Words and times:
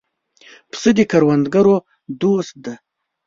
پسه 0.69 0.89
د 0.97 0.99
کروندګرو 1.11 1.75
دوست 2.21 2.53
دی. 2.65 2.75